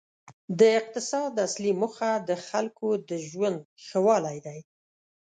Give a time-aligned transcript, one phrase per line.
[0.59, 4.59] د اقتصاد اصلي موخه د خلکو د ژوند ښه والی دی.